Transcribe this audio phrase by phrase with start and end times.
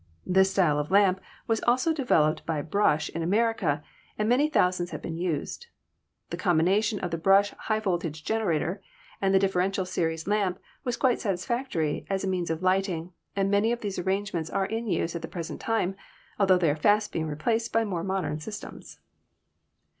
[0.25, 3.83] This style of lamp was also developed by Brush in America,
[4.17, 5.67] and many thousands have been used.
[6.31, 8.81] The combination of the Brush high voltage generator
[9.21, 13.71] and the differential series lamp was quite satisfactory as a means of lighting, and many
[13.71, 15.95] of these arrangements are in use at the present time,
[16.39, 18.99] altho they are fast being replaced by more modern systems.